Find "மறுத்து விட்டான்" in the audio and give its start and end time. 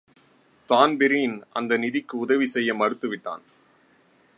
2.73-3.43